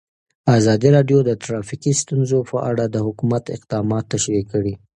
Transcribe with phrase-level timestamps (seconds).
[0.57, 4.73] ازادي راډیو د ټرافیکي ستونزې په اړه د حکومت اقدامات تشریح کړي.